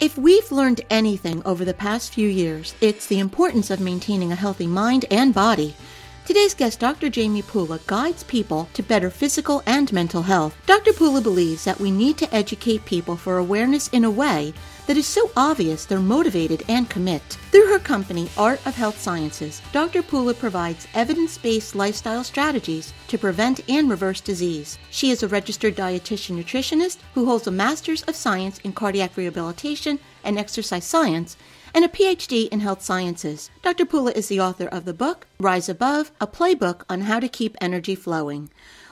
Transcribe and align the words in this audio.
If 0.00 0.16
we've 0.16 0.50
learned 0.50 0.80
anything 0.88 1.42
over 1.44 1.62
the 1.62 1.74
past 1.74 2.14
few 2.14 2.26
years, 2.26 2.74
it's 2.80 3.06
the 3.06 3.18
importance 3.18 3.68
of 3.68 3.80
maintaining 3.80 4.32
a 4.32 4.34
healthy 4.34 4.66
mind 4.66 5.04
and 5.10 5.34
body. 5.34 5.76
Today's 6.24 6.54
guest, 6.54 6.80
Dr. 6.80 7.10
Jamie 7.10 7.42
Pula, 7.42 7.86
guides 7.86 8.22
people 8.24 8.70
to 8.72 8.82
better 8.82 9.10
physical 9.10 9.62
and 9.66 9.92
mental 9.92 10.22
health. 10.22 10.56
Dr. 10.64 10.92
Pula 10.92 11.22
believes 11.22 11.64
that 11.64 11.80
we 11.80 11.90
need 11.90 12.16
to 12.16 12.34
educate 12.34 12.86
people 12.86 13.14
for 13.14 13.36
awareness 13.36 13.88
in 13.88 14.04
a 14.04 14.10
way 14.10 14.54
that 14.90 14.96
is 14.96 15.06
so 15.06 15.30
obvious 15.36 15.84
they're 15.84 16.00
motivated 16.00 16.64
and 16.68 16.90
commit. 16.90 17.22
Through 17.52 17.68
her 17.68 17.78
company, 17.78 18.28
Art 18.36 18.58
of 18.66 18.74
Health 18.74 18.98
Sciences, 18.98 19.62
Dr. 19.70 20.02
Pula 20.02 20.36
provides 20.36 20.88
evidence 20.94 21.38
based 21.38 21.76
lifestyle 21.76 22.24
strategies 22.24 22.92
to 23.06 23.16
prevent 23.16 23.60
and 23.70 23.88
reverse 23.88 24.20
disease. 24.20 24.80
She 24.90 25.12
is 25.12 25.22
a 25.22 25.28
registered 25.28 25.76
dietitian 25.76 26.36
nutritionist 26.36 26.98
who 27.14 27.24
holds 27.24 27.46
a 27.46 27.52
Master's 27.52 28.02
of 28.02 28.16
Science 28.16 28.58
in 28.64 28.72
Cardiac 28.72 29.16
Rehabilitation 29.16 30.00
and 30.24 30.36
Exercise 30.36 30.86
Science 30.86 31.36
and 31.72 31.84
a 31.84 31.88
PhD 31.88 32.48
in 32.48 32.58
health 32.58 32.82
sciences. 32.82 33.48
Dr. 33.62 33.86
Pula 33.86 34.10
is 34.16 34.26
the 34.26 34.40
author 34.40 34.66
of 34.66 34.86
the 34.86 34.92
book 34.92 35.28
Rise 35.38 35.68
Above, 35.68 36.10
a 36.20 36.26
playbook 36.26 36.82
on 36.88 37.02
how 37.02 37.20
to 37.20 37.28
keep 37.28 37.56
energy 37.60 37.94
flowing. 37.94 38.50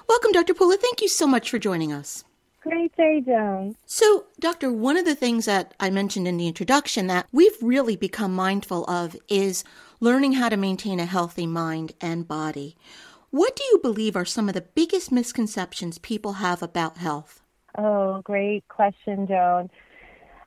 Welcome, 0.09 0.31
Dr. 0.31 0.55
Pula. 0.55 0.77
Thank 0.77 1.03
you 1.03 1.09
so 1.09 1.27
much 1.27 1.51
for 1.51 1.59
joining 1.59 1.93
us. 1.93 2.23
Great 2.61 2.97
day, 2.97 3.23
Joan. 3.25 3.77
So, 3.87 4.27
Doctor, 4.41 4.73
one 4.73 4.97
of 4.97 5.05
the 5.05 5.15
things 5.15 5.45
that 5.45 5.75
I 5.79 5.91
mentioned 5.91 6.27
in 6.27 6.37
the 6.37 6.49
introduction 6.49 7.07
that 7.07 7.29
we've 7.33 7.57
really 7.63 7.97
become 7.97 8.35
mindful 8.35 8.85
of 8.91 9.17
is 9.29 9.63
learning 10.01 10.33
how 10.33 10.49
to 10.49 10.57
maintain 10.57 10.99
a 10.99 11.07
healthy 11.07 11.47
mind 11.47 11.93
and 12.01 12.27
body. 12.27 12.77
What 13.31 13.55
do 13.55 13.63
you 13.65 13.79
believe 13.79 14.17
are 14.17 14.25
some 14.25 14.49
of 14.49 14.55
the 14.55 14.63
biggest 14.63 15.13
misconceptions 15.13 15.99
people 15.99 16.35
have 16.35 16.63
about 16.63 16.99
health? 16.99 17.43
Oh, 17.77 18.23
great 18.23 18.67
question, 18.69 19.27
Joan. 19.27 19.71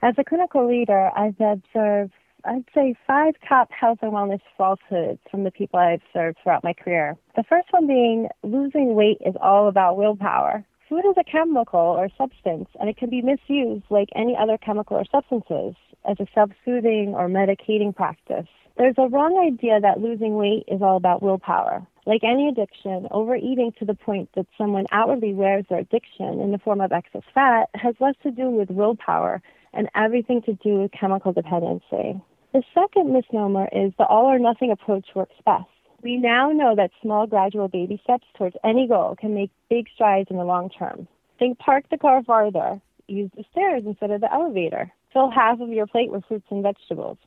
As 0.01 0.15
a 0.17 0.23
clinical 0.23 0.67
leader, 0.67 1.11
I've 1.15 1.39
observed, 1.39 2.11
I'd 2.43 2.65
say, 2.73 2.95
five 3.07 3.35
top 3.47 3.71
health 3.71 3.99
and 4.01 4.11
wellness 4.11 4.41
falsehoods 4.57 5.19
from 5.29 5.43
the 5.43 5.51
people 5.51 5.79
I've 5.79 6.01
served 6.11 6.39
throughout 6.43 6.63
my 6.63 6.73
career. 6.73 7.15
The 7.35 7.43
first 7.43 7.67
one 7.71 7.87
being 7.87 8.27
losing 8.43 8.95
weight 8.95 9.19
is 9.25 9.35
all 9.39 9.67
about 9.67 9.95
willpower. 9.95 10.65
Food 10.91 11.05
is 11.09 11.15
a 11.17 11.23
chemical 11.23 11.79
or 11.79 12.09
substance, 12.17 12.67
and 12.77 12.89
it 12.89 12.97
can 12.97 13.09
be 13.09 13.21
misused 13.21 13.85
like 13.89 14.09
any 14.13 14.35
other 14.37 14.57
chemical 14.57 14.97
or 14.97 15.05
substances 15.09 15.73
as 16.03 16.19
a 16.19 16.27
self 16.35 16.49
soothing 16.65 17.13
or 17.15 17.29
medicating 17.29 17.95
practice. 17.95 18.45
There's 18.77 18.97
a 18.97 19.07
wrong 19.07 19.39
idea 19.39 19.79
that 19.79 20.01
losing 20.01 20.35
weight 20.35 20.65
is 20.67 20.81
all 20.81 20.97
about 20.97 21.23
willpower. 21.23 21.87
Like 22.05 22.25
any 22.25 22.49
addiction, 22.49 23.07
overeating 23.09 23.71
to 23.79 23.85
the 23.85 23.93
point 23.93 24.31
that 24.35 24.47
someone 24.57 24.85
outwardly 24.91 25.33
wears 25.33 25.63
their 25.69 25.79
addiction 25.79 26.41
in 26.41 26.51
the 26.51 26.59
form 26.59 26.81
of 26.81 26.91
excess 26.91 27.23
fat 27.33 27.69
has 27.73 27.95
less 28.01 28.15
to 28.23 28.31
do 28.31 28.49
with 28.49 28.69
willpower 28.69 29.41
and 29.71 29.87
everything 29.95 30.41
to 30.41 30.55
do 30.55 30.81
with 30.81 30.91
chemical 30.91 31.31
dependency. 31.31 32.19
The 32.51 32.63
second 32.73 33.13
misnomer 33.13 33.69
is 33.71 33.93
the 33.97 34.05
all 34.05 34.25
or 34.25 34.39
nothing 34.39 34.71
approach 34.71 35.07
works 35.15 35.35
best. 35.45 35.70
We 36.03 36.17
now 36.17 36.51
know 36.51 36.75
that 36.75 36.91
small, 37.01 37.27
gradual 37.27 37.67
baby 37.67 37.99
steps 38.03 38.25
towards 38.35 38.55
any 38.63 38.87
goal 38.87 39.15
can 39.19 39.35
make 39.35 39.51
big 39.69 39.87
strides 39.93 40.31
in 40.31 40.37
the 40.37 40.43
long 40.43 40.69
term. 40.69 41.07
Think 41.37 41.59
park 41.59 41.85
the 41.91 41.97
car 41.97 42.23
farther, 42.23 42.81
use 43.07 43.29
the 43.35 43.43
stairs 43.51 43.83
instead 43.85 44.09
of 44.09 44.21
the 44.21 44.33
elevator, 44.33 44.91
fill 45.13 45.29
half 45.29 45.59
of 45.59 45.69
your 45.69 45.85
plate 45.85 46.11
with 46.11 46.25
fruits 46.27 46.47
and 46.49 46.63
vegetables. 46.63 47.17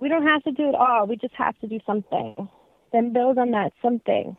We 0.00 0.08
don't 0.08 0.26
have 0.26 0.42
to 0.44 0.52
do 0.52 0.68
it 0.68 0.74
all, 0.74 1.06
we 1.06 1.16
just 1.16 1.34
have 1.34 1.58
to 1.60 1.66
do 1.66 1.80
something. 1.84 2.48
Then 2.92 3.12
build 3.12 3.38
on 3.38 3.50
that 3.50 3.72
something. 3.82 4.36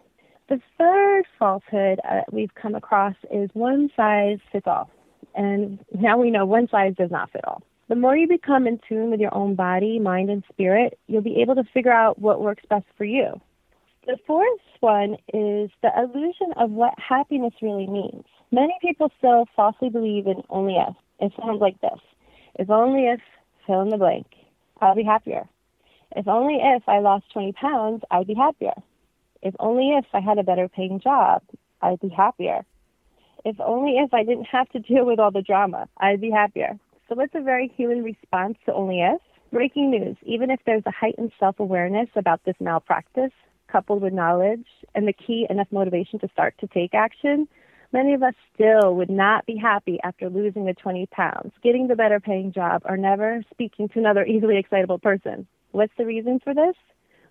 The 0.48 0.62
third 0.78 1.26
falsehood 1.38 2.00
uh, 2.10 2.22
we've 2.32 2.54
come 2.56 2.76
across 2.76 3.16
is 3.32 3.50
one 3.54 3.90
size 3.96 4.38
fits 4.52 4.68
all. 4.68 4.90
And 5.34 5.80
now 5.92 6.18
we 6.18 6.32
know 6.32 6.46
one 6.46 6.70
size 6.70 6.94
does 6.98 7.12
not 7.12 7.32
fit 7.32 7.44
all. 7.46 7.64
The 7.90 7.96
more 7.96 8.16
you 8.16 8.28
become 8.28 8.68
in 8.68 8.80
tune 8.88 9.12
with 9.12 9.20
your 9.20 9.34
own 9.36 9.56
body, 9.56 10.00
mind, 10.00 10.30
and 10.30 10.44
spirit, 10.50 10.98
you'll 11.08 11.22
be 11.22 11.42
able 11.42 11.56
to 11.56 11.64
figure 11.74 11.92
out 11.92 12.20
what 12.20 12.42
works 12.42 12.64
best 12.70 12.86
for 12.98 13.04
you. 13.04 13.42
The 14.06 14.18
fourth 14.28 14.62
one 14.82 15.14
is 15.34 15.72
the 15.82 15.90
illusion 15.98 16.54
of 16.58 16.70
what 16.70 16.94
happiness 17.00 17.56
really 17.60 17.88
means. 17.88 18.24
Many 18.52 18.78
people 18.80 19.12
still 19.18 19.48
falsely 19.56 19.90
believe 19.90 20.28
in 20.28 20.44
only 20.48 20.76
if. 20.76 20.96
It 21.20 21.34
sounds 21.42 21.60
like 21.60 21.82
this 21.82 22.00
If 22.54 22.70
only 22.70 23.08
if, 23.08 23.20
fill 23.66 23.82
in 23.82 23.90
the 23.90 23.98
blank, 23.98 24.28
I'll 24.80 24.94
be 24.94 25.04
happier. 25.04 25.50
If 26.16 26.28
only 26.28 26.60
if 26.62 26.88
I 26.88 27.00
lost 27.00 27.32
20 27.34 27.54
pounds, 27.54 28.04
I'd 28.12 28.28
be 28.28 28.36
happier. 28.36 28.76
If 29.42 29.56
only 29.60 29.90
if 29.98 30.06
I 30.14 30.20
had 30.20 30.38
a 30.38 30.44
better 30.44 30.70
paying 30.70 31.00
job, 31.00 31.42
I'd 31.82 32.00
be 32.00 32.10
happier. 32.10 32.64
If 33.44 33.60
only 33.60 33.98
if 33.98 34.14
I 34.14 34.24
didn't 34.24 34.46
have 34.46 34.70
to 34.70 34.80
deal 34.80 35.06
with 35.06 35.20
all 35.20 35.32
the 35.32 35.42
drama, 35.42 35.90
I'd 35.98 36.22
be 36.22 36.30
happier. 36.30 36.78
So 37.10 37.20
it's 37.22 37.34
a 37.34 37.42
very 37.42 37.72
human 37.76 38.04
response 38.04 38.58
to 38.68 38.74
only 38.74 39.02
if. 39.02 39.20
Breaking 39.52 39.90
news, 39.90 40.18
even 40.24 40.52
if 40.52 40.60
there's 40.66 40.86
a 40.86 40.92
heightened 40.92 41.32
self 41.40 41.60
awareness 41.60 42.10
about 42.16 42.44
this 42.46 42.56
malpractice, 42.60 43.32
coupled 43.76 44.02
with 44.02 44.14
knowledge 44.14 44.66
and 44.94 45.06
the 45.06 45.12
key 45.12 45.46
enough 45.50 45.68
motivation 45.70 46.18
to 46.18 46.30
start 46.32 46.56
to 46.58 46.68
take 46.68 46.94
action, 46.94 47.46
many 47.92 48.14
of 48.14 48.24
us 48.24 48.34
still 48.54 48.96
would 48.96 49.10
not 49.10 49.46
be 49.46 49.58
happy 49.58 50.00
after 50.02 50.30
losing 50.30 50.64
the 50.64 50.74
20 50.74 51.08
pounds, 51.08 51.52
getting 51.62 51.90
the 51.90 51.96
better 51.96 52.22
paying 52.22 52.54
job, 52.54 52.84
or 52.86 52.96
never 52.96 53.44
speaking 53.52 53.90
to 53.90 54.00
another 54.00 54.24
easily 54.34 54.58
excitable 54.58 54.98
person. 54.98 55.46
What's 55.72 55.92
the 55.98 56.06
reason 56.06 56.40
for 56.42 56.54
this? 56.54 56.76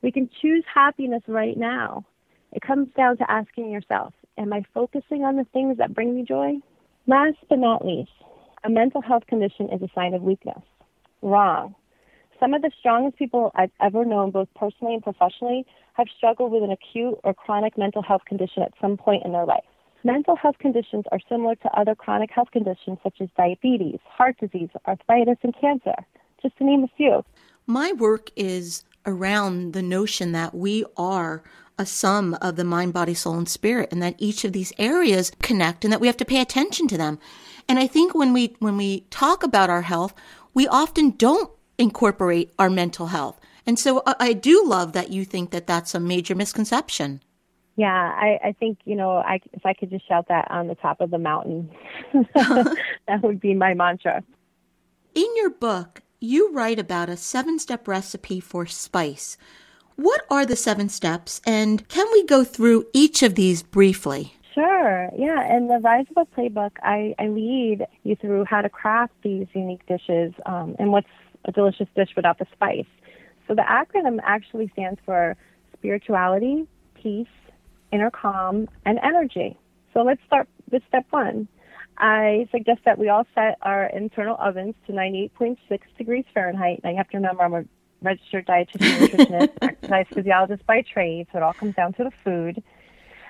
We 0.03 0.13
can 0.13 0.29
choose 0.43 0.63
happiness 0.73 1.23
right 1.27 1.57
now. 1.57 2.05
It 2.53 2.61
comes 2.61 2.89
down 2.95 3.17
to 3.17 3.31
asking 3.31 3.71
yourself, 3.71 4.13
am 4.37 4.53
I 4.53 4.65
focusing 4.75 5.25
on 5.25 5.37
the 5.37 5.47
things 5.55 5.79
that 5.79 5.95
bring 5.95 6.15
me 6.15 6.25
joy? 6.25 6.57
Last 7.07 7.39
but 7.49 7.59
not 7.59 7.87
least, 7.87 8.11
a 8.65 8.69
mental 8.69 9.01
health 9.01 9.27
condition 9.29 9.71
is 9.71 9.81
a 9.81 9.89
sign 9.95 10.13
of 10.13 10.21
weakness. 10.21 10.61
Wrong. 11.23 11.75
Some 12.41 12.55
of 12.55 12.63
the 12.63 12.71
strongest 12.79 13.17
people 13.17 13.53
I've 13.55 13.71
ever 13.81 14.05
known, 14.05 14.31
both 14.31 14.49
personally 14.55 14.95
and 14.95 15.03
professionally, 15.03 15.65
have 15.95 16.07
struggled 16.17 16.53
with 16.53 16.63
an 16.63 16.71
acute 16.71 17.19
or 17.23 17.33
chronic 17.35 17.79
mental 17.79 18.03
health 18.03 18.23
condition 18.27 18.63
at 18.63 18.73
some 18.81 18.97
point 18.97 19.25
in 19.25 19.33
their 19.33 19.47
life. 19.47 19.65
Mental 20.03 20.37
health 20.37 20.59
conditions 20.59 21.05
are 21.13 21.21
similar 21.29 21.55
to 21.57 21.79
other 21.79 21.95
chronic 21.95 22.31
health 22.31 22.51
conditions 22.53 22.99
such 23.03 23.21
as 23.21 23.29
diabetes, 23.37 23.99
heart 24.07 24.37
disease, 24.39 24.69
arthritis, 24.87 25.39
and 25.43 25.55
cancer, 25.59 25.95
just 26.43 26.57
to 26.59 26.65
name 26.65 26.85
a 26.85 26.89
few. 26.97 27.25
My 27.67 27.93
work 27.93 28.31
is 28.37 28.85
around 29.07 29.73
the 29.73 29.83
notion 29.83 30.33
that 30.33 30.55
we 30.55 30.85
are 30.97 31.43
a 31.79 31.87
sum 31.87 32.37
of 32.41 32.57
the 32.57 32.65
mind, 32.65 32.93
body, 32.93 33.15
soul, 33.15 33.39
and 33.39 33.49
spirit, 33.49 33.91
and 33.91 34.03
that 34.03 34.15
each 34.19 34.45
of 34.45 34.53
these 34.53 34.73
areas 34.79 35.33
connect 35.43 35.85
and 35.85 35.93
that 35.93 36.01
we 36.01 36.07
have 36.07 36.17
to 36.19 36.25
pay 36.25 36.41
attention 36.41 36.87
to 36.89 36.99
them. 36.99 37.19
And 37.69 37.79
I 37.79 37.87
think 37.87 38.15
when 38.15 38.33
we 38.33 38.57
when 38.59 38.77
we 38.77 39.07
talk 39.11 39.43
about 39.43 39.71
our 39.71 39.83
health, 39.83 40.15
we 40.53 40.69
often 40.69 41.11
don't 41.11 41.51
incorporate 41.79 42.53
our 42.59 42.71
mental 42.71 43.09
health. 43.09 43.41
And 43.67 43.79
so 43.79 44.03
I, 44.07 44.15
I 44.19 44.33
do 44.33 44.65
love 44.65 44.93
that 44.93 45.11
you 45.11 45.25
think 45.25 45.51
that 45.51 45.67
that's 45.67 45.95
a 45.95 46.01
major 46.01 46.35
misconception. 46.35 47.23
Yeah, 47.77 47.93
I, 47.93 48.39
I 48.45 48.53
think, 48.53 48.79
you 48.85 48.95
know, 48.95 49.17
I, 49.17 49.41
if 49.53 49.67
I 49.67 49.73
could 49.73 49.91
just 49.91 50.07
shout 50.07 50.29
that 50.29 50.49
on 50.51 50.69
the 50.69 50.77
top 50.77 51.01
of 51.01 51.11
the 51.11 51.19
mountain, 51.19 51.71
that 52.35 53.23
would 53.23 53.41
be 53.41 53.55
my 53.55 53.75
mantra. 53.75 54.23
In 55.15 55.27
your 55.37 55.51
book, 55.51 56.03
you 56.21 56.53
write 56.53 56.79
about 56.79 57.09
a 57.09 57.17
seven 57.17 57.59
step 57.59 57.89
recipe 57.89 58.41
for 58.41 58.67
spice. 58.67 59.37
What 59.97 60.23
are 60.31 60.45
the 60.45 60.57
seven 60.57 60.89
steps, 60.89 61.41
and 61.47 61.87
can 61.89 62.07
we 62.13 62.25
go 62.25 62.43
through 62.43 62.87
each 62.93 63.23
of 63.23 63.37
these 63.37 63.63
briefly? 63.63 64.35
Sure. 64.53 65.11
Yeah. 65.17 65.57
In 65.57 65.69
the 65.69 65.79
Rise 65.79 66.07
Above 66.11 66.29
Playbook, 66.37 66.73
I, 66.83 67.15
I 67.19 67.29
lead 67.29 67.87
you 68.05 68.17
through 68.17 68.45
how 68.45 68.63
to 68.63 68.69
craft 68.69 69.13
these 69.23 69.47
unique 69.53 69.85
dishes 69.87 70.33
um, 70.47 70.77
and 70.79 70.93
what's 70.93 71.09
a 71.45 71.53
delicious 71.53 71.89
dish 71.95 72.11
without 72.17 72.39
the 72.39 72.47
spice. 72.53 72.87
So 73.47 73.55
the 73.55 73.63
acronym 73.63 74.19
actually 74.23 74.69
stands 74.73 75.01
for 75.05 75.37
spirituality, 75.77 76.67
peace, 76.95 77.27
inner 77.93 78.11
calm, 78.11 78.69
and 78.85 78.99
energy. 79.03 79.59
So 79.93 80.03
let's 80.03 80.21
start 80.27 80.49
with 80.71 80.83
step 80.89 81.07
one. 81.11 81.49
I 81.99 82.49
suggest 82.51 82.81
that 82.85 82.99
we 82.99 83.09
all 83.09 83.27
set 83.35 83.57
our 83.63 83.87
internal 83.87 84.37
ovens 84.41 84.75
to 84.87 84.93
98.6 84.93 85.57
degrees 85.97 86.25
Fahrenheit. 86.35 86.81
Now 86.83 86.91
you 86.91 86.97
have 86.97 87.09
to 87.11 87.19
remember 87.19 87.43
I'm 87.43 87.55
a 87.55 87.65
registered 88.03 88.47
dietitian, 88.47 89.09
nutritionist, 89.09 89.51
exercise 89.63 90.07
physiologist 90.13 90.67
by 90.67 90.83
trade, 90.83 91.29
so 91.33 91.39
it 91.39 91.43
all 91.45 91.53
comes 91.53 91.75
down 91.75 91.93
to 91.95 92.05
the 92.05 92.11
food. 92.25 92.63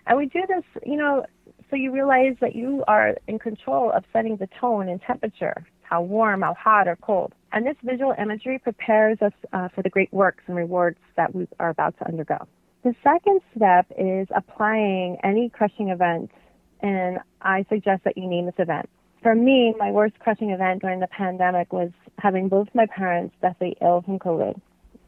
And 0.07 0.19
we 0.19 0.27
do 0.27 0.43
this, 0.49 0.65
you 0.85 0.97
know, 0.97 1.25
so 1.71 1.77
you 1.77 1.93
realize 1.93 2.37
that 2.41 2.55
you 2.55 2.85
are 2.87 3.17
in 3.27 3.39
control 3.39 3.91
of 3.91 4.05
setting 4.13 4.37
the 4.37 4.49
tone 4.61 4.89
and 4.89 5.01
temperature, 5.01 5.67
how 5.83 6.03
warm, 6.03 6.43
how 6.43 6.55
hot, 6.55 6.89
or 6.89 6.97
cold. 6.97 7.35
And 7.55 7.65
this 7.65 7.77
visual 7.85 8.13
imagery 8.19 8.59
prepares 8.59 9.23
us 9.23 9.33
uh, 9.53 9.69
for 9.69 9.83
the 9.83 9.89
great 9.89 10.13
works 10.13 10.43
and 10.49 10.57
rewards 10.57 10.99
that 11.15 11.33
we 11.33 11.47
are 11.61 11.69
about 11.69 11.97
to 11.99 12.09
undergo. 12.09 12.49
The 12.83 12.97
second 13.05 13.43
step 13.57 13.87
is 13.97 14.27
applying 14.35 15.19
any 15.23 15.51
crushing 15.51 15.91
event, 15.91 16.33
and 16.81 17.21
I 17.41 17.65
suggest 17.69 18.03
that 18.03 18.19
you 18.19 18.27
name 18.27 18.47
this 18.47 18.57
event. 18.59 18.91
For 19.23 19.37
me, 19.37 19.73
my 19.79 19.93
worst 19.93 20.19
crushing 20.19 20.51
event 20.51 20.83
during 20.83 20.99
the 20.99 21.07
pandemic 21.07 21.73
was 21.73 21.93
having 22.19 22.49
both 22.49 22.69
my 22.75 22.87
parents 22.87 23.37
deathly 23.41 23.77
ill 23.81 24.03
from 24.03 24.19
COVID. 24.19 24.61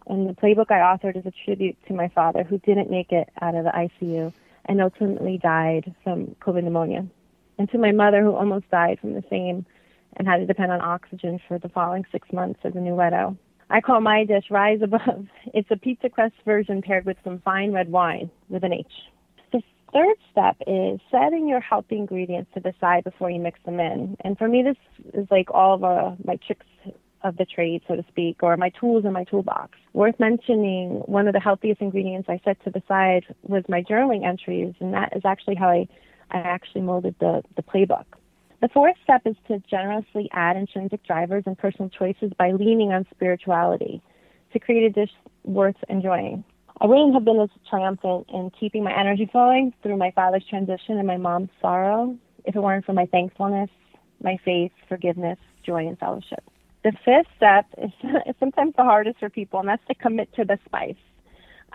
And 0.06 0.28
the 0.28 0.34
playbook 0.34 0.70
I 0.70 0.78
authored 0.78 1.16
is 1.16 1.26
a 1.26 1.32
tribute 1.44 1.76
to 1.88 1.94
my 1.94 2.06
father, 2.08 2.44
who 2.44 2.58
didn't 2.58 2.92
make 2.92 3.10
it 3.10 3.28
out 3.42 3.56
of 3.56 3.64
the 3.64 3.70
ICU 3.70 4.32
and 4.66 4.81
ultimately 4.81 5.37
died 5.38 5.92
from 6.04 6.37
COVID 6.40 6.62
pneumonia, 6.62 7.06
and 7.58 7.69
to 7.70 7.78
my 7.78 7.90
mother, 7.90 8.22
who 8.22 8.37
almost 8.37 8.70
died 8.70 9.00
from 9.00 9.14
the 9.14 9.25
same 9.28 9.66
and 10.16 10.26
had 10.26 10.38
to 10.38 10.46
depend 10.46 10.72
on 10.72 10.80
oxygen 10.80 11.40
for 11.46 11.58
the 11.58 11.68
following 11.68 12.04
six 12.10 12.28
months 12.32 12.60
as 12.64 12.74
a 12.74 12.80
new 12.80 12.94
widow. 12.94 13.36
I 13.68 13.80
call 13.80 14.00
my 14.00 14.24
dish 14.24 14.44
Rise 14.50 14.80
Above. 14.82 15.26
It's 15.52 15.70
a 15.70 15.76
pizza 15.76 16.08
crust 16.08 16.34
version 16.44 16.82
paired 16.82 17.04
with 17.04 17.16
some 17.24 17.40
fine 17.44 17.72
red 17.72 17.90
wine 17.90 18.30
with 18.48 18.62
an 18.64 18.72
H. 18.72 18.86
The 19.52 19.62
third 19.92 20.16
step 20.30 20.56
is 20.66 21.00
setting 21.10 21.48
your 21.48 21.60
healthy 21.60 21.96
ingredients 21.96 22.50
to 22.54 22.60
the 22.60 22.74
side 22.80 23.04
before 23.04 23.30
you 23.30 23.40
mix 23.40 23.58
them 23.64 23.80
in. 23.80 24.16
And 24.20 24.38
for 24.38 24.48
me, 24.48 24.62
this 24.62 24.76
is 25.14 25.26
like 25.30 25.50
all 25.52 25.74
of 25.74 25.84
uh, 25.84 26.12
my 26.24 26.38
tricks 26.46 26.66
of 27.24 27.36
the 27.38 27.44
trade, 27.44 27.82
so 27.88 27.96
to 27.96 28.04
speak, 28.08 28.42
or 28.42 28.56
my 28.56 28.70
tools 28.70 29.04
in 29.04 29.12
my 29.12 29.24
toolbox. 29.24 29.76
Worth 29.94 30.18
mentioning, 30.20 31.02
one 31.06 31.26
of 31.26 31.34
the 31.34 31.40
healthiest 31.40 31.80
ingredients 31.80 32.28
I 32.28 32.40
set 32.44 32.62
to 32.64 32.70
the 32.70 32.82
side 32.86 33.24
was 33.42 33.64
my 33.68 33.82
journaling 33.82 34.24
entries, 34.24 34.74
and 34.80 34.94
that 34.94 35.16
is 35.16 35.22
actually 35.24 35.56
how 35.56 35.68
I, 35.68 35.88
I 36.30 36.38
actually 36.38 36.82
molded 36.82 37.16
the, 37.18 37.42
the 37.56 37.62
playbook. 37.62 38.04
The 38.62 38.69
fourth 38.69 38.97
step 39.05 39.23
is 39.26 39.37
to 39.49 39.58
generously 39.70 40.31
add 40.32 40.56
intrinsic 40.56 41.05
drivers 41.05 41.44
and 41.47 41.58
personal 41.58 41.91
choices 41.91 42.32
by 42.38 42.53
leaning 42.53 42.93
on 42.93 43.06
spirituality 43.14 44.00
to 44.53 44.58
create 44.58 44.85
a 44.85 44.91
dish 44.91 45.11
worth 45.44 45.76
enjoying. 45.88 46.43
I 46.81 46.87
wouldn't 46.87 47.14
have 47.14 47.25
been 47.25 47.41
as 47.41 47.50
triumphant 47.69 48.26
in 48.32 48.50
keeping 48.58 48.82
my 48.82 48.99
energy 48.99 49.29
flowing 49.31 49.73
through 49.82 49.97
my 49.97 50.11
father's 50.11 50.44
transition 50.49 50.99
and 50.99 51.06
my 51.06 51.17
mom's 51.17 51.50
sorrow 51.61 52.17
if 52.44 52.55
it 52.55 52.61
weren't 52.61 52.85
for 52.85 52.93
my 52.93 53.06
thankfulness, 53.06 53.70
my 54.23 54.38
faith, 54.44 54.73
forgiveness, 54.88 55.38
joy, 55.64 55.87
and 55.87 55.99
fellowship. 55.99 56.43
The 56.85 56.93
fifth 57.05 57.26
step 57.37 57.67
is, 57.79 57.91
sometimes 58.41 58.75
the 58.76 58.85
hardest 58.85 59.19
for 59.19 59.29
people, 59.29 59.61
and 59.61 59.69
that's 59.69 59.87
to 59.88 59.94
commit 59.94 60.32
to 60.35 60.44
the 60.44 60.59
spice. 60.64 60.94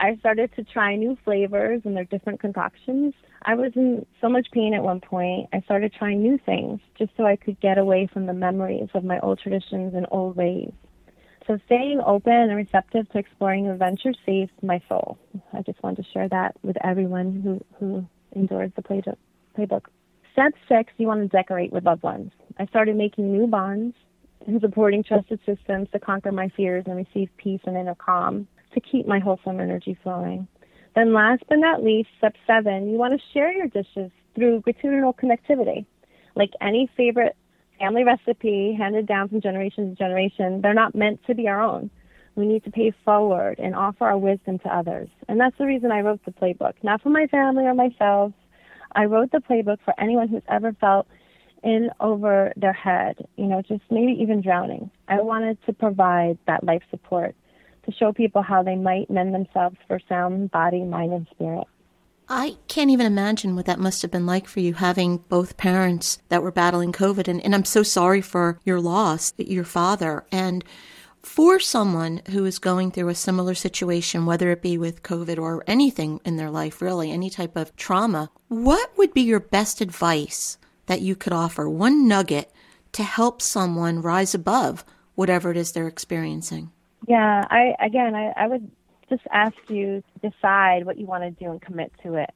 I 0.01 0.17
started 0.17 0.49
to 0.55 0.63
try 0.63 0.95
new 0.95 1.15
flavors 1.23 1.83
and 1.85 1.95
their 1.95 2.05
different 2.05 2.39
concoctions. 2.39 3.13
I 3.43 3.53
was 3.53 3.71
in 3.75 4.03
so 4.19 4.29
much 4.29 4.47
pain 4.51 4.73
at 4.73 4.81
one 4.81 4.99
point. 4.99 5.47
I 5.53 5.61
started 5.61 5.93
trying 5.93 6.23
new 6.23 6.39
things 6.43 6.79
just 6.97 7.11
so 7.15 7.23
I 7.23 7.35
could 7.35 7.61
get 7.61 7.77
away 7.77 8.09
from 8.11 8.25
the 8.25 8.33
memories 8.33 8.89
of 8.95 9.03
my 9.03 9.19
old 9.19 9.37
traditions 9.37 9.93
and 9.93 10.07
old 10.09 10.35
ways. 10.35 10.71
So 11.45 11.59
staying 11.67 12.01
open 12.03 12.33
and 12.33 12.55
receptive 12.55 13.09
to 13.11 13.19
exploring 13.19 13.67
adventure 13.67 14.13
saved 14.25 14.51
my 14.63 14.81
soul. 14.89 15.19
I 15.53 15.61
just 15.61 15.81
wanted 15.83 16.03
to 16.03 16.11
share 16.11 16.27
that 16.29 16.55
with 16.63 16.77
everyone 16.83 17.39
who, 17.39 17.63
who 17.79 18.03
endures 18.35 18.71
the 18.75 18.81
playbook. 18.81 19.83
Step 20.33 20.53
six, 20.67 20.93
you 20.97 21.05
want 21.05 21.21
to 21.21 21.27
decorate 21.27 21.71
with 21.71 21.85
loved 21.85 22.01
ones. 22.01 22.31
I 22.57 22.65
started 22.65 22.95
making 22.95 23.31
new 23.31 23.45
bonds 23.45 23.95
and 24.47 24.59
supporting 24.61 25.03
trusted 25.03 25.39
systems 25.45 25.89
to 25.91 25.99
conquer 25.99 26.31
my 26.31 26.49
fears 26.57 26.85
and 26.87 26.95
receive 26.95 27.29
peace 27.37 27.61
and 27.65 27.77
inner 27.77 27.93
calm 27.93 28.47
to 28.73 28.79
keep 28.79 29.07
my 29.07 29.19
wholesome 29.19 29.59
energy 29.59 29.97
flowing. 30.03 30.47
Then, 30.95 31.13
last 31.13 31.43
but 31.47 31.59
not 31.59 31.83
least, 31.83 32.09
step 32.17 32.35
seven, 32.45 32.89
you 32.89 32.97
want 32.97 33.13
to 33.13 33.27
share 33.33 33.51
your 33.51 33.67
dishes 33.67 34.11
through 34.35 34.61
gratitudinal 34.61 35.15
connectivity. 35.15 35.85
Like 36.35 36.51
any 36.61 36.89
favorite 36.97 37.35
family 37.79 38.03
recipe 38.03 38.75
handed 38.77 39.07
down 39.07 39.29
from 39.29 39.41
generation 39.41 39.89
to 39.89 39.95
generation, 39.95 40.61
they're 40.61 40.73
not 40.73 40.95
meant 40.95 41.19
to 41.27 41.35
be 41.35 41.47
our 41.47 41.61
own. 41.61 41.89
We 42.35 42.45
need 42.45 42.63
to 42.63 42.71
pay 42.71 42.93
forward 43.03 43.59
and 43.59 43.75
offer 43.75 44.05
our 44.05 44.17
wisdom 44.17 44.59
to 44.59 44.75
others. 44.75 45.09
And 45.27 45.39
that's 45.39 45.57
the 45.57 45.65
reason 45.65 45.91
I 45.91 46.01
wrote 46.01 46.23
the 46.25 46.31
playbook. 46.31 46.73
Not 46.83 47.01
for 47.01 47.09
my 47.09 47.27
family 47.27 47.65
or 47.65 47.73
myself. 47.73 48.33
I 48.93 49.05
wrote 49.05 49.31
the 49.31 49.39
playbook 49.39 49.77
for 49.83 49.93
anyone 49.99 50.27
who's 50.27 50.43
ever 50.49 50.73
felt 50.79 51.07
in 51.63 51.89
over 51.99 52.53
their 52.55 52.73
head, 52.73 53.27
you 53.37 53.45
know, 53.45 53.61
just 53.61 53.83
maybe 53.89 54.13
even 54.19 54.41
drowning. 54.41 54.89
I 55.07 55.21
wanted 55.21 55.57
to 55.65 55.73
provide 55.73 56.37
that 56.47 56.63
life 56.63 56.81
support 56.89 57.35
show 57.91 58.13
people 58.13 58.41
how 58.41 58.63
they 58.63 58.75
might 58.75 59.09
mend 59.09 59.33
themselves 59.33 59.77
for 59.87 59.99
sound 60.07 60.51
body, 60.51 60.83
mind, 60.83 61.13
and 61.13 61.27
spirit. 61.31 61.67
I 62.29 62.57
can't 62.67 62.91
even 62.91 63.05
imagine 63.05 63.55
what 63.55 63.65
that 63.65 63.79
must 63.79 64.01
have 64.03 64.11
been 64.11 64.25
like 64.25 64.47
for 64.47 64.61
you 64.61 64.73
having 64.73 65.17
both 65.17 65.57
parents 65.57 66.19
that 66.29 66.41
were 66.41 66.51
battling 66.51 66.93
COVID. 66.93 67.27
And, 67.27 67.43
and 67.43 67.53
I'm 67.53 67.65
so 67.65 67.83
sorry 67.83 68.21
for 68.21 68.59
your 68.63 68.79
loss, 68.79 69.33
your 69.37 69.65
father. 69.65 70.25
And 70.31 70.63
for 71.21 71.59
someone 71.59 72.21
who 72.29 72.45
is 72.45 72.57
going 72.57 72.91
through 72.91 73.09
a 73.09 73.15
similar 73.15 73.53
situation, 73.53 74.25
whether 74.25 74.49
it 74.49 74.61
be 74.61 74.77
with 74.77 75.03
COVID 75.03 75.37
or 75.39 75.63
anything 75.67 76.21
in 76.23 76.37
their 76.37 76.49
life, 76.49 76.81
really, 76.81 77.11
any 77.11 77.29
type 77.29 77.57
of 77.57 77.75
trauma, 77.75 78.29
what 78.47 78.97
would 78.97 79.13
be 79.13 79.21
your 79.21 79.41
best 79.41 79.81
advice 79.81 80.57
that 80.85 81.01
you 81.01 81.15
could 81.15 81.33
offer? 81.33 81.69
One 81.69 82.07
nugget 82.07 82.51
to 82.93 83.03
help 83.03 83.41
someone 83.41 84.01
rise 84.01 84.33
above 84.33 84.85
whatever 85.15 85.51
it 85.51 85.57
is 85.57 85.71
they're 85.71 85.87
experiencing? 85.87 86.71
Yeah, 87.07 87.45
I 87.49 87.75
again, 87.79 88.15
I, 88.15 88.31
I 88.37 88.47
would 88.47 88.69
just 89.09 89.23
ask 89.31 89.55
you 89.67 90.03
to 90.21 90.29
decide 90.29 90.85
what 90.85 90.97
you 90.97 91.05
want 91.05 91.23
to 91.23 91.31
do 91.31 91.51
and 91.51 91.61
commit 91.61 91.91
to 92.03 92.15
it. 92.15 92.29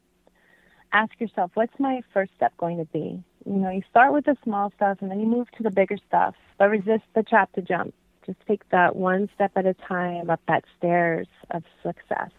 Ask 0.91 1.11
yourself, 1.19 1.51
what's 1.55 1.77
my 1.79 2.01
first 2.13 2.31
step 2.35 2.55
going 2.57 2.77
to 2.77 2.85
be? 2.85 3.23
You 3.45 3.53
know, 3.53 3.69
you 3.69 3.81
start 3.89 4.13
with 4.13 4.25
the 4.25 4.35
small 4.43 4.71
stuff 4.75 4.97
and 5.01 5.11
then 5.11 5.19
you 5.19 5.27
move 5.27 5.49
to 5.57 5.63
the 5.63 5.71
bigger 5.71 5.97
stuff, 6.07 6.35
but 6.57 6.69
resist 6.69 7.03
the 7.15 7.23
trap 7.23 7.51
to 7.53 7.61
jump. 7.61 7.93
Just 8.25 8.39
take 8.47 8.67
that 8.69 8.95
one 8.95 9.29
step 9.35 9.51
at 9.55 9.65
a 9.65 9.73
time 9.73 10.29
up 10.29 10.41
that 10.47 10.63
stairs 10.77 11.27
of 11.51 11.63
success. 11.83 12.31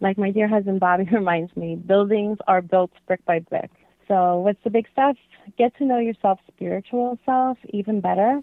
Like 0.00 0.18
my 0.18 0.30
dear 0.30 0.48
husband 0.48 0.80
Bobby 0.80 1.04
reminds 1.12 1.54
me, 1.56 1.76
buildings 1.76 2.38
are 2.46 2.62
built 2.62 2.92
brick 3.06 3.24
by 3.24 3.40
brick. 3.40 3.70
So, 4.08 4.38
what's 4.40 4.62
the 4.64 4.70
big 4.70 4.86
stuff? 4.92 5.16
Get 5.56 5.76
to 5.78 5.84
know 5.84 5.98
yourself, 5.98 6.40
spiritual 6.48 7.18
self, 7.24 7.58
even 7.70 8.00
better 8.00 8.40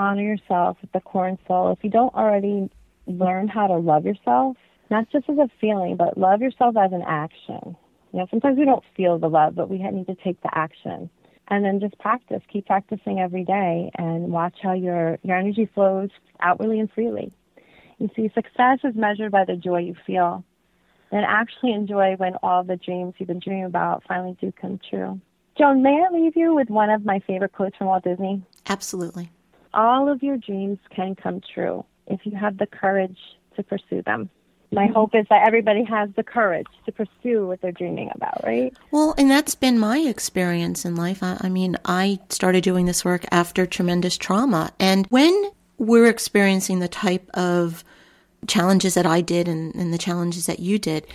honor 0.00 0.22
yourself 0.22 0.78
at 0.82 0.92
the 0.92 1.00
core 1.00 1.28
and 1.28 1.38
soul. 1.46 1.72
If 1.72 1.84
you 1.84 1.90
don't 1.90 2.14
already 2.14 2.70
learn 3.06 3.48
how 3.48 3.66
to 3.66 3.76
love 3.76 4.06
yourself, 4.06 4.56
not 4.90 5.10
just 5.10 5.28
as 5.28 5.38
a 5.38 5.48
feeling, 5.60 5.96
but 5.96 6.16
love 6.16 6.40
yourself 6.40 6.76
as 6.76 6.92
an 6.92 7.02
action. 7.06 7.76
You 8.12 8.20
know, 8.20 8.26
sometimes 8.30 8.58
we 8.58 8.64
don't 8.64 8.82
feel 8.96 9.18
the 9.18 9.28
love, 9.28 9.54
but 9.54 9.68
we 9.68 9.78
need 9.78 10.06
to 10.06 10.16
take 10.16 10.40
the 10.42 10.50
action. 10.52 11.10
And 11.48 11.64
then 11.64 11.80
just 11.80 11.98
practice. 11.98 12.42
Keep 12.50 12.66
practicing 12.66 13.20
every 13.20 13.44
day 13.44 13.90
and 13.96 14.32
watch 14.32 14.54
how 14.62 14.72
your, 14.72 15.18
your 15.22 15.36
energy 15.36 15.68
flows 15.74 16.08
outwardly 16.40 16.80
and 16.80 16.90
freely. 16.92 17.32
You 17.98 18.08
see, 18.16 18.30
success 18.34 18.78
is 18.84 18.94
measured 18.94 19.32
by 19.32 19.44
the 19.44 19.56
joy 19.56 19.80
you 19.80 19.94
feel. 20.06 20.44
And 21.12 21.26
actually 21.26 21.72
enjoy 21.72 22.14
when 22.16 22.36
all 22.42 22.62
the 22.62 22.76
dreams 22.76 23.14
you've 23.18 23.26
been 23.28 23.40
dreaming 23.40 23.64
about 23.64 24.04
finally 24.08 24.36
do 24.40 24.52
come 24.52 24.80
true. 24.88 25.20
Joan, 25.58 25.82
may 25.82 26.02
I 26.02 26.14
leave 26.14 26.36
you 26.36 26.54
with 26.54 26.70
one 26.70 26.88
of 26.88 27.04
my 27.04 27.18
favorite 27.26 27.52
quotes 27.52 27.76
from 27.76 27.88
Walt 27.88 28.04
Disney? 28.04 28.42
Absolutely 28.68 29.30
all 29.74 30.08
of 30.08 30.22
your 30.22 30.36
dreams 30.36 30.78
can 30.94 31.14
come 31.14 31.40
true 31.54 31.84
if 32.06 32.20
you 32.24 32.36
have 32.36 32.58
the 32.58 32.66
courage 32.66 33.18
to 33.56 33.62
pursue 33.62 34.02
them. 34.02 34.30
My 34.72 34.84
mm-hmm. 34.84 34.94
hope 34.94 35.14
is 35.14 35.26
that 35.30 35.46
everybody 35.46 35.84
has 35.84 36.10
the 36.16 36.22
courage 36.22 36.66
to 36.86 36.92
pursue 36.92 37.46
what 37.48 37.60
they're 37.60 37.72
dreaming 37.72 38.10
about, 38.14 38.44
right? 38.44 38.76
Well, 38.90 39.14
and 39.18 39.30
that's 39.30 39.54
been 39.54 39.78
my 39.78 39.98
experience 39.98 40.84
in 40.84 40.94
life. 40.94 41.22
I, 41.22 41.38
I 41.40 41.48
mean, 41.48 41.76
I 41.84 42.20
started 42.28 42.62
doing 42.62 42.86
this 42.86 43.04
work 43.04 43.24
after 43.30 43.66
tremendous 43.66 44.16
trauma. 44.16 44.72
And 44.78 45.06
when 45.08 45.50
we're 45.78 46.06
experiencing 46.06 46.78
the 46.78 46.88
type 46.88 47.28
of 47.34 47.82
challenges 48.46 48.94
that 48.94 49.06
I 49.06 49.20
did 49.20 49.48
and, 49.48 49.74
and 49.74 49.92
the 49.92 49.98
challenges 49.98 50.46
that 50.46 50.60
you 50.60 50.78
did, 50.78 51.06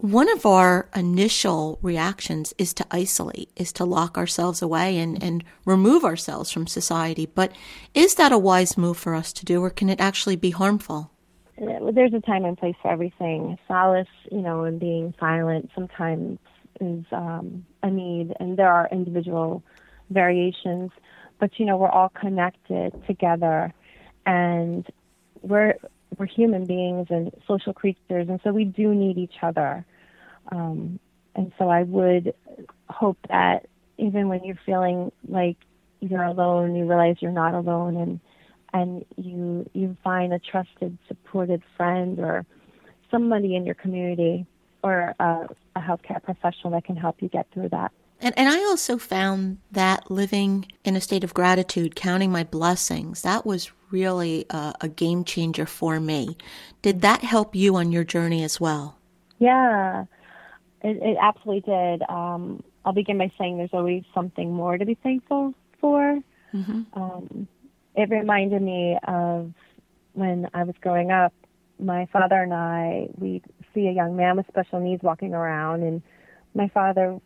one 0.00 0.30
of 0.30 0.46
our 0.46 0.88
initial 0.96 1.78
reactions 1.82 2.54
is 2.56 2.72
to 2.74 2.86
isolate, 2.90 3.50
is 3.54 3.72
to 3.74 3.84
lock 3.84 4.16
ourselves 4.16 4.62
away 4.62 4.98
and, 4.98 5.22
and 5.22 5.44
remove 5.66 6.04
ourselves 6.04 6.50
from 6.50 6.66
society. 6.66 7.26
But 7.26 7.52
is 7.92 8.14
that 8.14 8.32
a 8.32 8.38
wise 8.38 8.78
move 8.78 8.96
for 8.96 9.14
us 9.14 9.32
to 9.34 9.44
do, 9.44 9.62
or 9.62 9.68
can 9.68 9.90
it 9.90 10.00
actually 10.00 10.36
be 10.36 10.50
harmful? 10.50 11.10
There's 11.58 12.14
a 12.14 12.20
time 12.20 12.46
and 12.46 12.56
place 12.56 12.76
for 12.80 12.90
everything. 12.90 13.58
Solace, 13.68 14.08
you 14.32 14.40
know, 14.40 14.64
in 14.64 14.78
being 14.78 15.12
silent 15.20 15.70
sometimes 15.74 16.38
is 16.80 17.04
um, 17.12 17.66
a 17.82 17.90
need, 17.90 18.32
and 18.40 18.56
there 18.56 18.72
are 18.72 18.88
individual 18.90 19.62
variations. 20.08 20.90
But 21.38 21.58
you 21.58 21.66
know, 21.66 21.76
we're 21.76 21.90
all 21.90 22.08
connected 22.08 22.94
together, 23.06 23.74
and 24.24 24.86
we're 25.42 25.74
we're 26.16 26.26
human 26.26 26.64
beings 26.64 27.08
and 27.10 27.30
social 27.46 27.74
creatures, 27.74 28.28
and 28.28 28.40
so 28.42 28.52
we 28.52 28.64
do 28.64 28.94
need 28.94 29.18
each 29.18 29.36
other. 29.42 29.84
Um, 30.50 30.98
and 31.34 31.52
so 31.58 31.68
I 31.68 31.82
would 31.82 32.34
hope 32.88 33.18
that 33.28 33.66
even 33.98 34.28
when 34.28 34.44
you're 34.44 34.58
feeling 34.66 35.12
like 35.28 35.56
you're 36.00 36.24
alone, 36.24 36.74
you 36.74 36.86
realize 36.86 37.16
you're 37.20 37.30
not 37.30 37.54
alone, 37.54 37.96
and 37.96 38.20
and 38.72 39.04
you 39.16 39.68
you 39.72 39.96
find 40.02 40.32
a 40.32 40.38
trusted, 40.38 40.96
supported 41.08 41.62
friend 41.76 42.18
or 42.18 42.44
somebody 43.10 43.56
in 43.56 43.66
your 43.66 43.74
community 43.74 44.46
or 44.82 45.14
a, 45.18 45.48
a 45.76 45.80
healthcare 45.80 46.22
professional 46.22 46.72
that 46.72 46.84
can 46.84 46.96
help 46.96 47.20
you 47.20 47.28
get 47.28 47.46
through 47.52 47.68
that. 47.68 47.92
And, 48.20 48.38
and 48.38 48.48
I 48.48 48.58
also 48.64 48.98
found 48.98 49.58
that 49.72 50.10
living 50.10 50.66
in 50.84 50.94
a 50.94 51.00
state 51.00 51.24
of 51.24 51.34
gratitude, 51.34 51.96
counting 51.96 52.30
my 52.30 52.44
blessings, 52.44 53.22
that 53.22 53.46
was 53.46 53.70
really 53.90 54.46
a, 54.50 54.74
a 54.82 54.88
game 54.88 55.24
changer 55.24 55.66
for 55.66 55.98
me. 56.00 56.36
Did 56.82 57.00
that 57.00 57.22
help 57.22 57.54
you 57.54 57.76
on 57.76 57.92
your 57.92 58.04
journey 58.04 58.44
as 58.44 58.60
well? 58.60 58.98
Yeah, 59.38 60.04
it, 60.82 60.98
it 61.02 61.16
absolutely 61.20 61.60
did. 61.60 62.02
Um, 62.08 62.62
I'll 62.84 62.92
begin 62.92 63.18
by 63.18 63.30
saying 63.38 63.58
there's 63.58 63.70
always 63.72 64.04
something 64.14 64.52
more 64.52 64.78
to 64.78 64.84
be 64.84 64.94
thankful 64.94 65.54
for. 65.80 66.18
Mm-hmm. 66.54 66.82
Um, 67.00 67.48
it 67.94 68.08
reminded 68.10 68.62
me 68.62 68.98
of 69.06 69.52
when 70.14 70.48
I 70.54 70.64
was 70.64 70.74
growing 70.80 71.10
up. 71.10 71.32
My 71.78 72.06
father 72.12 72.42
and 72.42 72.52
I, 72.52 73.08
we'd 73.18 73.44
see 73.74 73.88
a 73.88 73.92
young 73.92 74.16
man 74.16 74.36
with 74.36 74.46
special 74.48 74.80
needs 74.80 75.02
walking 75.02 75.34
around, 75.34 75.82
and 75.82 76.02
my 76.54 76.68
father 76.68 77.18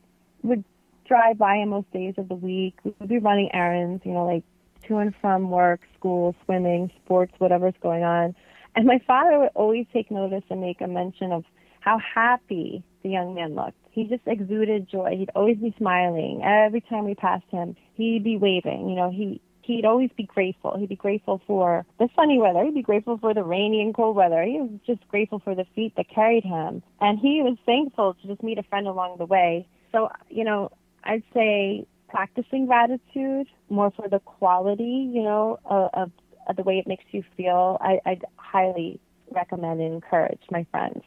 would 0.43 0.65
drive 1.07 1.39
by 1.39 1.57
him 1.57 1.71
most 1.71 1.91
days 1.93 2.15
of 2.19 2.29
the 2.29 2.35
week. 2.35 2.75
We 2.85 2.95
would 2.99 3.09
be 3.09 3.19
running 3.19 3.51
errands, 3.53 4.03
you 4.05 4.13
know, 4.13 4.25
like 4.27 4.45
to 4.87 4.99
and 4.99 5.15
from 5.21 5.51
work, 5.51 5.81
school, 5.99 6.35
swimming, 6.45 6.91
sports, 7.05 7.33
whatever's 7.39 7.75
going 7.83 8.05
on. 8.05 8.35
And 8.77 8.87
my 8.87 9.01
father 9.07 9.39
would 9.39 9.51
always 9.55 9.87
take 9.93 10.11
notice 10.11 10.43
and 10.51 10.61
make 10.61 10.81
a 10.81 10.87
mention 10.87 11.33
of 11.33 11.45
how 11.85 11.99
happy 11.99 12.83
the 13.03 13.11
young 13.11 13.35
man 13.35 13.55
looked. 13.55 13.77
He 13.91 14.05
just 14.05 14.23
exuded 14.27 14.89
joy. 14.89 15.17
He'd 15.19 15.31
always 15.37 15.59
be 15.59 15.75
smiling. 15.77 16.43
Every 16.43 16.81
time 16.81 17.05
we 17.05 17.15
passed 17.15 17.45
him, 17.51 17.77
he'd 17.95 18.25
be 18.25 18.39
waving. 18.39 18.89
You 18.89 18.97
know, 18.97 19.11
he 19.11 19.41
he'd 19.63 19.85
always 19.85 20.11
be 20.17 20.25
grateful. 20.25 20.77
He'd 20.79 20.89
be 20.89 20.97
grateful 20.97 21.41
for 21.47 21.85
the 21.99 22.09
sunny 22.17 22.39
weather. 22.39 22.65
He'd 22.65 22.75
be 22.75 22.83
grateful 22.83 23.19
for 23.19 23.35
the 23.35 23.45
rainy 23.45 23.83
and 23.83 23.95
cold 23.95 24.17
weather. 24.17 24.43
He 24.43 24.61
was 24.61 24.71
just 24.87 25.07
grateful 25.09 25.39
for 25.39 25.55
the 25.55 25.67
feet 25.75 25.95
that 25.97 26.09
carried 26.09 26.45
him. 26.45 26.83
And 27.01 27.19
he 27.19 27.43
was 27.43 27.57
thankful 27.65 28.15
to 28.15 28.27
just 28.27 28.43
meet 28.43 28.59
a 28.59 28.63
friend 28.63 28.87
along 28.87 29.17
the 29.19 29.27
way. 29.27 29.67
So, 29.93 30.11
you 30.29 30.45
know, 30.45 30.71
I'd 31.05 31.23
say 31.33 31.87
practicing 32.09 32.67
gratitude 32.67 33.47
more 33.69 33.91
for 33.91 34.09
the 34.09 34.21
quality, 34.21 35.11
you 35.13 35.23
know, 35.23 35.59
of, 35.65 35.91
of, 35.95 36.57
the 36.57 36.63
way 36.63 36.79
it 36.79 36.87
makes 36.87 37.05
you 37.13 37.23
feel. 37.37 37.79
I, 37.81 38.01
I'd 38.05 38.25
highly 38.37 39.01
recommend 39.31 39.81
and 39.81 39.95
encourage 39.95 40.43
my 40.51 40.67
friends. 40.71 41.03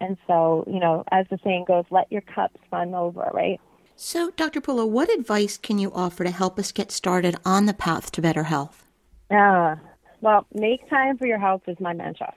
And 0.00 0.16
so, 0.26 0.64
you 0.66 0.80
know, 0.80 1.04
as 1.12 1.26
the 1.30 1.38
saying 1.44 1.66
goes, 1.68 1.84
let 1.90 2.10
your 2.10 2.22
cups 2.22 2.58
run 2.72 2.94
over, 2.94 3.30
right? 3.32 3.60
So, 3.96 4.30
Dr. 4.30 4.62
Pula, 4.62 4.88
what 4.88 5.12
advice 5.12 5.58
can 5.58 5.78
you 5.78 5.92
offer 5.92 6.24
to 6.24 6.30
help 6.30 6.58
us 6.58 6.72
get 6.72 6.90
started 6.90 7.36
on 7.44 7.66
the 7.66 7.74
path 7.74 8.10
to 8.12 8.22
better 8.22 8.44
health? 8.44 8.86
Uh, 9.30 9.76
well, 10.22 10.46
make 10.54 10.88
time 10.88 11.18
for 11.18 11.26
your 11.26 11.38
health 11.38 11.62
is 11.66 11.78
my 11.80 11.92
mantra. 11.92 12.32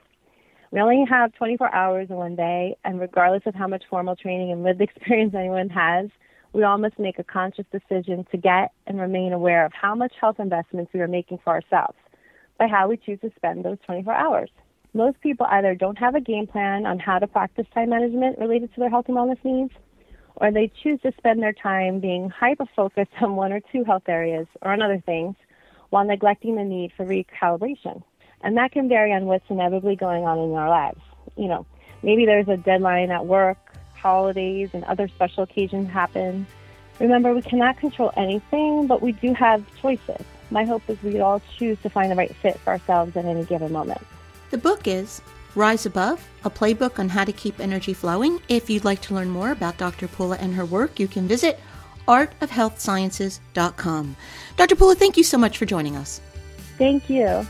We 0.70 0.80
only 0.80 1.06
have 1.08 1.32
24 1.34 1.74
hours 1.74 2.10
in 2.10 2.16
one 2.16 2.36
day, 2.36 2.76
and 2.84 3.00
regardless 3.00 3.42
of 3.46 3.54
how 3.54 3.66
much 3.66 3.84
formal 3.88 4.14
training 4.14 4.52
and 4.52 4.62
lived 4.62 4.80
experience 4.82 5.34
anyone 5.34 5.70
has, 5.70 6.10
we 6.52 6.64
all 6.64 6.78
must 6.78 6.98
make 6.98 7.18
a 7.18 7.24
conscious 7.24 7.64
decision 7.72 8.26
to 8.30 8.36
get 8.36 8.72
and 8.86 9.00
remain 9.00 9.32
aware 9.32 9.64
of 9.64 9.72
how 9.72 9.94
much 9.94 10.12
health 10.20 10.38
investments 10.38 10.92
we 10.92 11.00
are 11.00 11.08
making 11.08 11.38
for 11.42 11.54
ourselves 11.54 11.96
by 12.58 12.68
how 12.68 12.88
we 12.88 12.96
choose 12.96 13.20
to 13.20 13.32
spend 13.36 13.64
those 13.64 13.78
24 13.86 14.12
hours. 14.12 14.50
Most 14.96 15.20
people 15.20 15.44
either 15.50 15.74
don't 15.74 15.98
have 15.98 16.14
a 16.14 16.20
game 16.20 16.46
plan 16.46 16.86
on 16.86 17.00
how 17.00 17.18
to 17.18 17.26
practice 17.26 17.66
time 17.74 17.90
management 17.90 18.38
related 18.38 18.72
to 18.74 18.80
their 18.80 18.88
health 18.88 19.06
and 19.08 19.16
wellness 19.16 19.44
needs, 19.44 19.72
or 20.36 20.52
they 20.52 20.70
choose 20.82 21.00
to 21.02 21.12
spend 21.18 21.42
their 21.42 21.52
time 21.52 21.98
being 21.98 22.30
hyper 22.30 22.66
focused 22.76 23.10
on 23.20 23.34
one 23.34 23.52
or 23.52 23.58
two 23.72 23.82
health 23.82 24.04
areas 24.08 24.46
or 24.62 24.70
on 24.70 24.80
other 24.80 25.02
things 25.04 25.34
while 25.90 26.04
neglecting 26.04 26.54
the 26.54 26.62
need 26.62 26.92
for 26.96 27.04
recalibration. 27.04 28.04
And 28.42 28.56
that 28.56 28.70
can 28.70 28.88
vary 28.88 29.12
on 29.12 29.26
what's 29.26 29.44
inevitably 29.50 29.96
going 29.96 30.24
on 30.24 30.38
in 30.38 30.52
our 30.52 30.68
lives. 30.68 31.00
You 31.36 31.48
know, 31.48 31.66
maybe 32.04 32.24
there's 32.24 32.48
a 32.48 32.56
deadline 32.56 33.10
at 33.10 33.26
work 33.26 33.58
holidays 33.96 34.70
and 34.74 34.84
other 34.84 35.08
special 35.08 35.42
occasions 35.42 35.90
happen. 35.90 36.46
Remember, 37.00 37.34
we 37.34 37.42
cannot 37.42 37.78
control 37.78 38.12
anything, 38.16 38.86
but 38.86 39.02
we 39.02 39.10
do 39.10 39.34
have 39.34 39.64
choices. 39.80 40.24
My 40.52 40.64
hope 40.64 40.82
is 40.88 41.02
we 41.02 41.18
all 41.18 41.42
choose 41.58 41.80
to 41.82 41.90
find 41.90 42.12
the 42.12 42.16
right 42.16 42.34
fit 42.36 42.60
for 42.60 42.70
ourselves 42.70 43.16
at 43.16 43.24
any 43.24 43.44
given 43.44 43.72
moment. 43.72 44.00
The 44.54 44.58
book 44.58 44.86
is 44.86 45.20
Rise 45.56 45.84
Above, 45.84 46.24
a 46.44 46.48
playbook 46.48 47.00
on 47.00 47.08
how 47.08 47.24
to 47.24 47.32
keep 47.32 47.58
energy 47.58 47.92
flowing. 47.92 48.40
If 48.48 48.70
you'd 48.70 48.84
like 48.84 49.00
to 49.00 49.12
learn 49.12 49.28
more 49.28 49.50
about 49.50 49.78
Dr. 49.78 50.06
Pula 50.06 50.38
and 50.38 50.54
her 50.54 50.64
work, 50.64 51.00
you 51.00 51.08
can 51.08 51.26
visit 51.26 51.58
artofhealthsciences.com. 52.06 54.16
Dr. 54.56 54.76
Pula, 54.76 54.96
thank 54.96 55.16
you 55.16 55.24
so 55.24 55.36
much 55.36 55.58
for 55.58 55.66
joining 55.66 55.96
us. 55.96 56.20
Thank 56.78 57.10
you. 57.10 57.44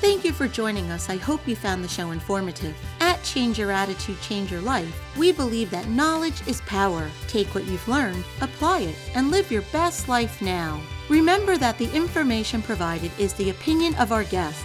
Thank 0.00 0.24
you 0.24 0.32
for 0.32 0.48
joining 0.48 0.90
us. 0.90 1.08
I 1.08 1.18
hope 1.18 1.46
you 1.46 1.54
found 1.54 1.84
the 1.84 1.88
show 1.88 2.10
informative. 2.10 2.74
At 2.98 3.22
Change 3.22 3.56
Your 3.56 3.70
Attitude, 3.70 4.20
Change 4.20 4.50
Your 4.50 4.62
Life, 4.62 5.16
we 5.16 5.30
believe 5.30 5.70
that 5.70 5.86
knowledge 5.86 6.44
is 6.48 6.62
power. 6.62 7.08
Take 7.28 7.54
what 7.54 7.66
you've 7.66 7.86
learned, 7.86 8.24
apply 8.40 8.80
it, 8.80 8.96
and 9.14 9.30
live 9.30 9.52
your 9.52 9.62
best 9.70 10.08
life 10.08 10.42
now. 10.42 10.82
Remember 11.08 11.56
that 11.56 11.78
the 11.78 11.94
information 11.94 12.60
provided 12.60 13.12
is 13.20 13.34
the 13.34 13.50
opinion 13.50 13.94
of 13.94 14.10
our 14.10 14.24
guest 14.24 14.64